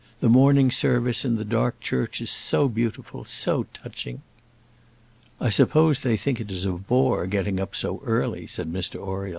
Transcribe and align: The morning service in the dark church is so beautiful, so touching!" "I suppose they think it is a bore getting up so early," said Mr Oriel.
The 0.19 0.29
morning 0.29 0.71
service 0.71 1.23
in 1.23 1.35
the 1.35 1.45
dark 1.45 1.79
church 1.79 2.21
is 2.21 2.31
so 2.31 2.67
beautiful, 2.67 3.23
so 3.23 3.67
touching!" 3.71 4.23
"I 5.39 5.51
suppose 5.51 5.99
they 5.99 6.17
think 6.17 6.39
it 6.41 6.49
is 6.49 6.65
a 6.65 6.71
bore 6.71 7.27
getting 7.27 7.59
up 7.59 7.75
so 7.75 8.01
early," 8.03 8.47
said 8.47 8.73
Mr 8.73 8.95
Oriel. 8.99 9.29